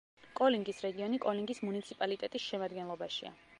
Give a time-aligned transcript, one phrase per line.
[0.37, 3.37] კოლინგის რეგიონი კოლინგის მუნიციპალიტეტის შემადგენლობაშია.